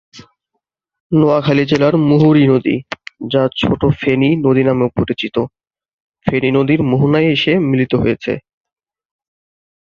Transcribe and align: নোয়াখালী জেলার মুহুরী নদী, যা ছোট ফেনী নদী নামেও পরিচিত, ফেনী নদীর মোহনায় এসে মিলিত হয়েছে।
নোয়াখালী 1.11 1.63
জেলার 1.65 1.95
মুহুরী 2.09 2.43
নদী, 2.47 2.75
যা 3.27 3.41
ছোট 3.59 3.81
ফেনী 3.99 4.29
নদী 4.45 4.63
নামেও 4.63 4.89
পরিচিত, 4.97 5.35
ফেনী 6.25 6.49
নদীর 6.57 6.81
মোহনায় 6.91 7.29
এসে 7.35 7.53
মিলিত 7.69 7.93
হয়েছে। 7.95 8.33